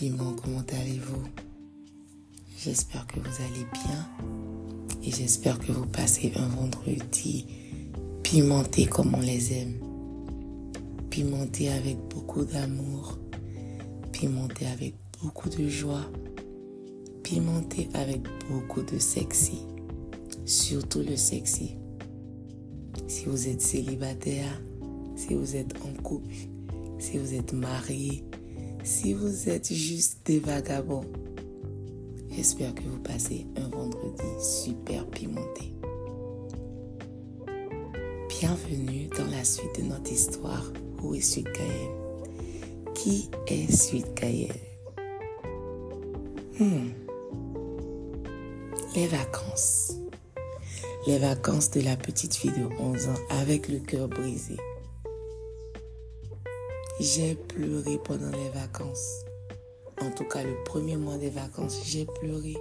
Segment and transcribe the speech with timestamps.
[0.00, 1.24] piment, comment allez-vous?
[2.56, 4.08] J'espère que vous allez bien
[5.04, 7.44] et j'espère que vous passez un vendredi
[8.22, 9.74] pimenté comme on les aime.
[11.10, 13.18] Pimenté avec beaucoup d'amour,
[14.10, 16.06] pimenté avec beaucoup de joie,
[17.22, 19.58] pimenté avec beaucoup de sexy,
[20.46, 21.76] surtout le sexy.
[23.06, 24.62] Si vous êtes célibataire,
[25.14, 26.32] si vous êtes en couple,
[26.98, 28.24] si vous êtes marié,
[28.84, 31.04] si vous êtes juste des vagabonds,
[32.30, 35.74] j'espère que vous passez un vendredi super pimenté.
[38.28, 40.72] Bienvenue dans la suite de notre histoire.
[41.02, 41.90] Où est Suite Gaël
[42.94, 44.54] Qui est Suite Gaël
[46.58, 46.90] hmm.
[48.94, 49.94] Les vacances.
[51.06, 54.56] Les vacances de la petite fille de 11 ans avec le cœur brisé.
[57.00, 59.24] J'ai pleuré pendant les vacances.
[60.02, 62.54] En tout cas, le premier mois des vacances, j'ai pleuré.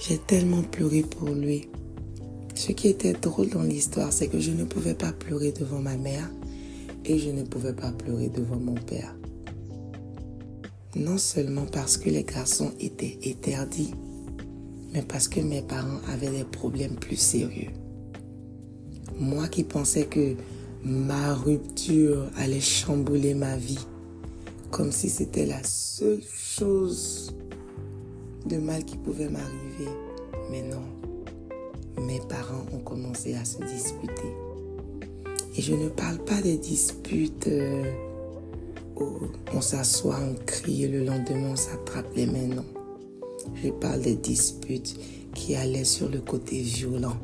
[0.00, 1.68] J'ai tellement pleuré pour lui.
[2.56, 5.96] Ce qui était drôle dans l'histoire, c'est que je ne pouvais pas pleurer devant ma
[5.96, 6.28] mère
[7.04, 9.14] et je ne pouvais pas pleurer devant mon père.
[10.96, 13.94] Non seulement parce que les garçons étaient interdits,
[14.92, 17.70] mais parce que mes parents avaient des problèmes plus sérieux.
[19.20, 20.34] Moi qui pensais que
[20.84, 23.86] ma rupture allait chambouler ma vie,
[24.70, 27.34] comme si c'était la seule chose
[28.46, 29.90] de mal qui pouvait m'arriver.
[30.50, 30.82] Mais non,
[32.02, 34.28] mes parents ont commencé à se disputer.
[35.56, 37.90] Et je ne parle pas des disputes euh,
[38.96, 42.64] où on s'assoit, on crie et le lendemain on s'attrape les mains, non.
[43.62, 44.98] Je parle des disputes
[45.34, 47.16] qui allaient sur le côté violent.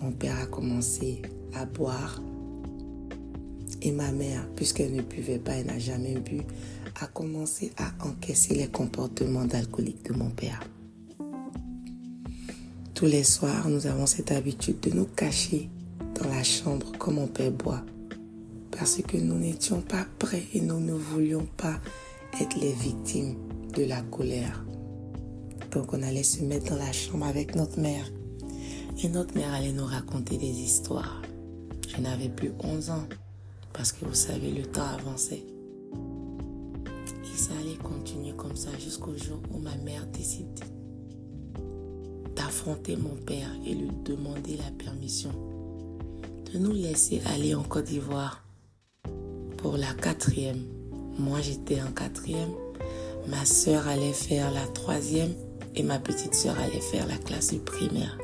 [0.00, 1.22] Mon père a commencé
[1.56, 2.20] à boire.
[3.82, 6.42] Et ma mère, puisqu'elle ne buvait pas, elle n'a jamais bu,
[7.00, 10.60] a commencé à encaisser les comportements d'alcoolique de mon père.
[12.94, 15.68] Tous les soirs, nous avons cette habitude de nous cacher
[16.14, 17.82] dans la chambre comme mon père boit.
[18.70, 21.78] Parce que nous n'étions pas prêts et nous ne voulions pas
[22.40, 23.36] être les victimes
[23.74, 24.64] de la colère.
[25.72, 28.10] Donc on allait se mettre dans la chambre avec notre mère.
[29.02, 31.20] Et notre mère allait nous raconter des histoires.
[31.96, 33.06] Je n'avais plus 11 ans
[33.72, 35.44] parce que vous savez, le temps avançait.
[37.24, 40.60] Et ça allait continuer comme ça jusqu'au jour où ma mère décide
[42.34, 45.30] d'affronter mon père et lui demander la permission
[46.52, 48.44] de nous laisser aller en Côte d'Ivoire
[49.56, 50.64] pour la quatrième.
[51.18, 52.52] Moi, j'étais en quatrième.
[53.28, 55.32] Ma soeur allait faire la troisième
[55.74, 58.18] et ma petite soeur allait faire la classe primaire.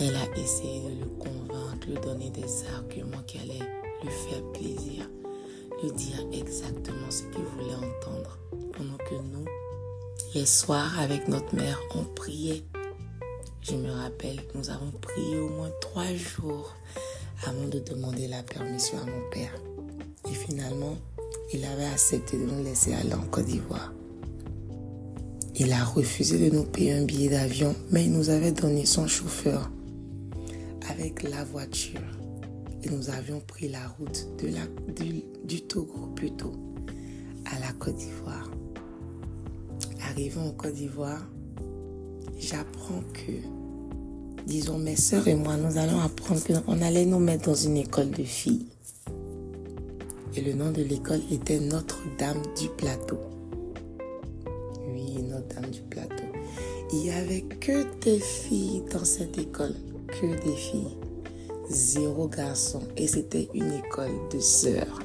[0.00, 3.66] Elle a essayé de le convaincre, lui donner des arguments qui allaient
[4.00, 5.10] lui faire plaisir,
[5.82, 8.38] lui dire exactement ce qu'il voulait entendre.
[8.76, 9.44] Pendant que nous,
[10.36, 12.62] les soirs avec notre mère, on priait.
[13.60, 16.76] Je me rappelle, nous avons prié au moins trois jours
[17.44, 19.52] avant de demander la permission à mon père.
[20.30, 20.96] Et finalement,
[21.52, 23.92] il avait accepté de nous laisser aller en Côte d'Ivoire.
[25.56, 29.08] Il a refusé de nous payer un billet d'avion, mais il nous avait donné son
[29.08, 29.68] chauffeur
[30.90, 32.00] avec la voiture
[32.82, 34.26] et nous avions pris la route
[35.44, 36.52] du, Togo plutôt
[37.46, 38.50] à la Côte d'Ivoire.
[40.10, 41.26] Arrivons en Côte d'Ivoire,
[42.38, 43.32] j'apprends que,
[44.46, 48.10] disons mes soeurs et moi, nous allons apprendre qu'on allait nous mettre dans une école
[48.10, 48.66] de filles.
[50.36, 53.18] Et le nom de l'école était Notre-Dame du Plateau.
[54.92, 56.24] Oui, Notre-Dame du Plateau.
[56.92, 59.74] Il n'y avait que des filles dans cette école
[60.20, 60.96] que des filles,
[61.70, 64.98] zéro garçon et c'était une école de sœurs.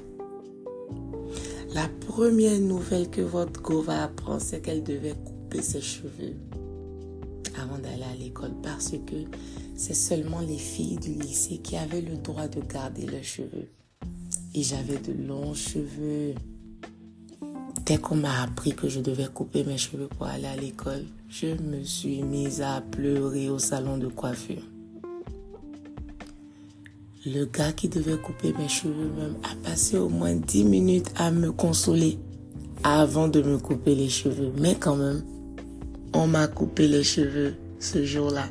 [1.73, 6.33] La première nouvelle que votre go va apprendre, c'est qu'elle devait couper ses cheveux
[7.61, 9.15] avant d'aller à l'école parce que
[9.75, 13.69] c'est seulement les filles du lycée qui avaient le droit de garder leurs cheveux.
[14.55, 16.33] Et j'avais de longs cheveux.
[17.85, 21.47] Dès qu'on m'a appris que je devais couper mes cheveux pour aller à l'école, je
[21.47, 24.63] me suis mise à pleurer au salon de coiffure.
[27.25, 31.31] Le gars qui devait couper mes cheveux même a passé au moins 10 minutes à
[31.31, 32.19] me consoler
[32.83, 34.51] avant de me couper les cheveux.
[34.59, 35.23] Mais quand même,
[36.13, 38.49] on m'a coupé les cheveux ce jour-là.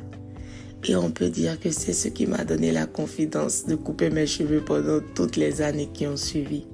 [0.85, 4.25] Et on peut dire que c'est ce qui m'a donné la confidence de couper mes
[4.25, 6.65] cheveux pendant toutes les années qui ont suivi.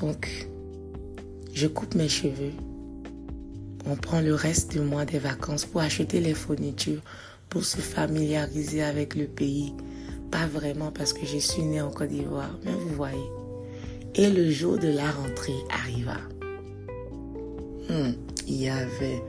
[0.00, 0.48] Donc,
[1.52, 2.54] je coupe mes cheveux.
[3.86, 7.02] On prend le reste du mois des vacances pour acheter les fournitures
[7.50, 9.74] pour se familiariser avec le pays.
[10.30, 13.30] Pas vraiment parce que je suis née en Côte d'Ivoire, mais vous voyez.
[14.14, 16.16] Et le jour de la rentrée arriva.
[17.88, 18.12] Hmm,
[18.46, 19.22] il y avait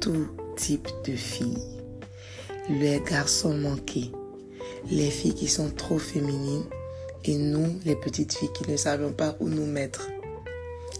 [0.00, 1.58] tout type de filles.
[2.68, 4.10] Les garçons manquaient.
[4.90, 6.64] Les filles qui sont trop féminines
[7.24, 10.08] et nous, les petites filles qui ne savons pas où nous mettre.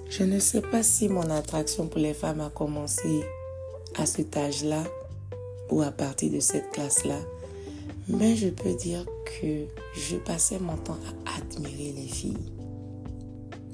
[0.09, 3.23] Je ne sais pas si mon attraction pour les femmes a commencé
[3.97, 4.85] à cet âge-là
[5.71, 7.19] ou à partir de cette classe-là,
[8.09, 12.53] mais je peux dire que je passais mon temps à admirer les filles.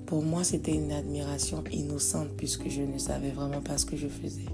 [0.06, 4.08] Pour moi, c'était une admiration innocente puisque je ne savais vraiment pas ce que je
[4.08, 4.46] faisais.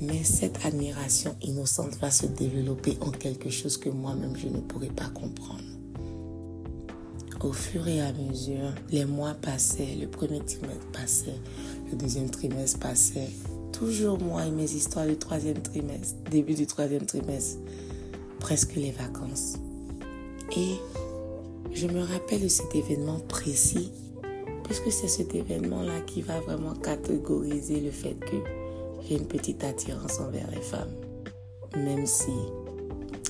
[0.00, 4.88] Mais cette admiration innocente va se développer en quelque chose que moi-même je ne pourrais
[4.90, 5.62] pas comprendre.
[7.42, 11.40] Au fur et à mesure, les mois passaient, le premier trimestre passait,
[11.90, 13.30] le deuxième trimestre passait,
[13.78, 17.58] toujours moi et mes histoires du troisième trimestre, début du troisième trimestre,
[18.40, 19.54] presque les vacances.
[20.56, 20.76] Et
[21.72, 23.90] je me rappelle de cet événement précis,
[24.64, 28.36] puisque c'est cet événement-là qui va vraiment catégoriser le fait que
[29.06, 30.92] j'ai une petite attirance envers les femmes.
[31.76, 32.32] Même si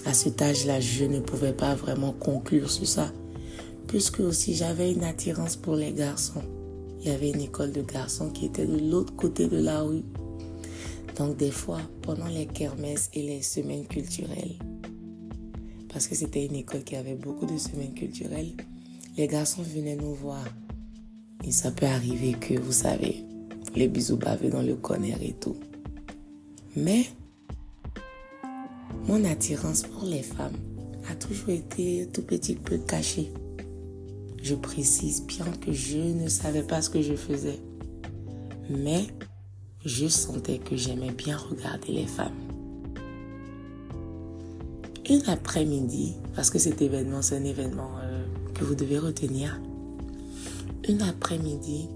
[0.04, 3.12] à cet âge-là, je ne pouvais pas vraiment conclure sur ça,
[3.88, 6.42] puisque aussi j'avais une attirance pour les garçons.
[7.00, 10.02] Il y avait une école de garçons qui était de l'autre côté de la rue.
[11.16, 14.56] Donc des fois, pendant les kermesses et les semaines culturelles,
[15.88, 18.52] parce que c'était une école qui avait beaucoup de semaines culturelles,
[19.16, 20.44] les garçons venaient nous voir.
[21.42, 23.24] Et ça peut arriver que, vous savez,
[23.74, 25.56] les bisous bavés dans le corner et tout.
[26.76, 27.06] Mais
[29.06, 30.56] mon attirance pour les femmes
[31.10, 33.32] a toujours été tout petit peu cachée.
[34.42, 37.58] Je précise bien que je ne savais pas ce que je faisais.
[38.68, 39.06] Mais
[39.86, 42.34] je sentais que j'aimais bien regarder les femmes.
[45.08, 49.60] Une après-midi, parce que cet événement, c'est un événement euh, que vous devez retenir.
[50.88, 51.88] Une après-midi,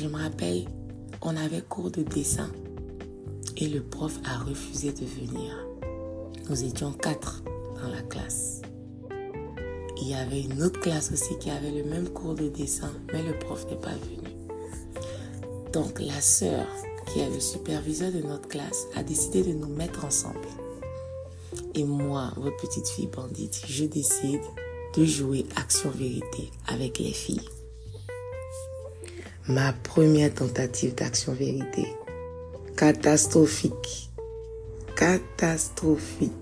[0.00, 0.66] je me rappelle,
[1.20, 2.48] on avait cours de dessin
[3.56, 5.52] et le prof a refusé de venir.
[6.48, 7.42] Nous étions quatre
[7.82, 8.62] dans la classe.
[10.00, 13.24] Il y avait une autre classe aussi qui avait le même cours de dessin, mais
[13.24, 14.17] le prof n'est pas venu.
[15.72, 16.66] Donc la sœur,
[17.06, 20.48] qui est le superviseur de notre classe, a décidé de nous mettre ensemble.
[21.74, 24.40] Et moi, votre petite fille bandite, je décide
[24.96, 27.48] de jouer action-vérité avec les filles.
[29.46, 31.86] Ma première tentative d'action-vérité.
[32.76, 34.10] Catastrophique.
[34.96, 36.32] Catastrophique.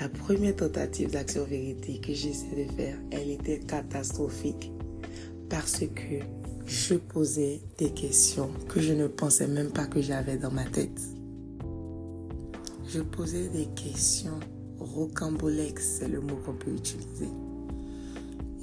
[0.00, 4.70] La première tentative d'action-vérité que j'essaie de faire, elle était catastrophique
[5.48, 6.20] parce que
[6.66, 11.00] je posais des questions que je ne pensais même pas que j'avais dans ma tête.
[12.88, 14.38] Je posais des questions
[14.78, 17.28] rocambolesques, c'est le mot qu'on peut utiliser.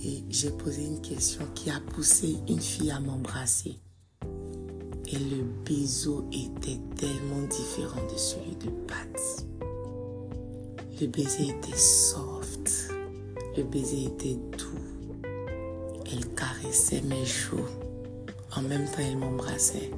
[0.04, 3.78] Et j'ai posé une question qui a poussé une fille à m'embrasser.
[5.08, 9.46] Et le bisou était tellement différent de celui de Pat.
[11.00, 12.92] Le baiser était soft.
[13.58, 14.62] Le baiser était doux.
[16.13, 17.65] Elle caressait mes joues.
[18.56, 19.89] En même temps, elle m'embrassait.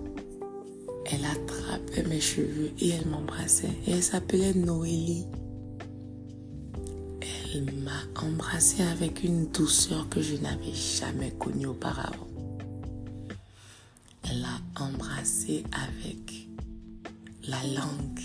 [1.12, 3.76] Elle attrapait mes cheveux et elle m'embrassait.
[3.86, 5.26] Et elle s'appelait Noélie.
[7.54, 12.28] Elle m'a embrassé avec une douceur que je n'avais jamais connue auparavant.
[14.24, 16.48] Elle a embrassé avec
[17.46, 18.22] la langue.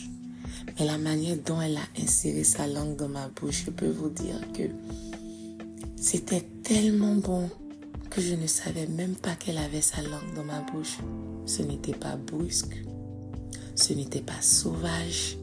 [0.79, 4.11] Mais la manière dont elle a inséré sa langue dans ma bouche, je peux vous
[4.11, 4.63] dire que
[5.97, 7.51] c'était tellement bon
[8.11, 10.99] que je ne savais même pas qu'elle avait sa langue dans ma bouche.
[11.47, 12.77] Ce n'était pas brusque,
[13.77, 15.39] ce n'était pas sauvage,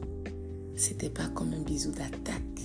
[0.76, 2.62] c'était pas comme un bisou d'attaque,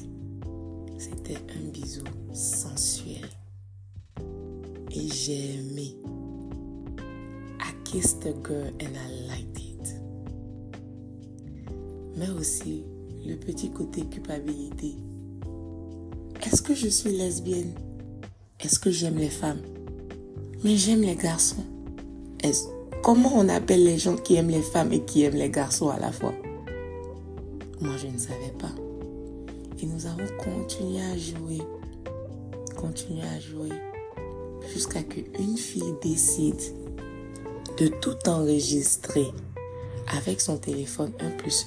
[0.97, 3.27] c'était un bisou sensuel.
[4.91, 5.95] Et j'ai aimé.
[7.59, 9.95] I kissed the girl and I liked it.
[12.17, 12.83] Mais aussi
[13.25, 14.95] le petit côté culpabilité.
[16.45, 17.73] Est-ce que je suis lesbienne?
[18.59, 19.61] Est-ce que j'aime les femmes?
[20.63, 21.63] Mais j'aime les garçons.
[23.03, 25.99] comment on appelle les gens qui aiment les femmes et qui aiment les garçons à
[25.99, 26.33] la fois?
[27.81, 28.71] Moi, je ne savais pas.
[29.81, 31.61] Et nous avons continué à jouer,
[32.77, 33.69] continué à jouer,
[34.71, 36.61] jusqu'à que une fille décide
[37.77, 39.27] de tout enregistrer
[40.17, 41.65] avec son téléphone 1 plus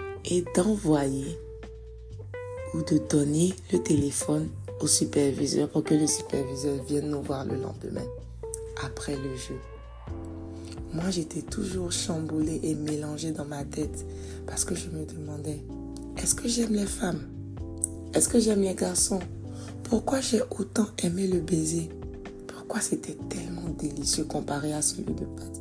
[0.00, 1.38] 1 et d'envoyer
[2.74, 4.48] ou de donner le téléphone
[4.80, 8.06] au superviseur pour que le superviseur vienne nous voir le lendemain,
[8.84, 9.58] après le jeu.
[10.92, 14.06] Moi, j'étais toujours chamboulée et mélangée dans ma tête
[14.46, 15.62] parce que je me demandais,
[16.16, 17.22] est-ce que j'aime les femmes?
[18.14, 19.20] Est-ce que j'aime les garçons?
[19.84, 21.88] Pourquoi j'ai autant aimé le baiser?
[22.46, 25.60] Pourquoi c'était tellement délicieux comparé à celui de Patty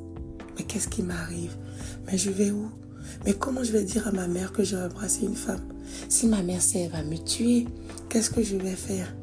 [0.57, 1.55] Mais qu'est-ce qui m'arrive?
[2.05, 2.69] Mais je vais où?
[3.25, 5.63] Mais comment je vais dire à ma mère que j'ai embrassé une femme?
[6.09, 7.67] Si ma mère sait, elle va me tuer.
[8.09, 9.13] Qu'est-ce que je vais faire?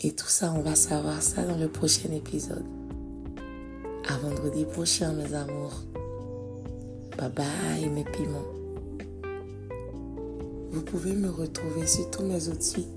[0.00, 2.64] Et tout ça, on va savoir ça dans le prochain épisode.
[4.08, 5.82] À vendredi prochain, mes amours.
[7.18, 8.48] Bye bye, mes piments.
[10.70, 12.88] Vous pouvez me retrouver sur tous mes autres suites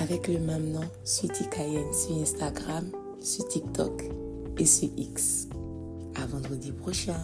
[0.00, 2.84] avec le même nom, Sweetie Cayenne, sur Instagram,
[3.20, 4.04] sur TikTok
[4.58, 5.48] et sur X.
[6.16, 7.16] À vendredi prochain.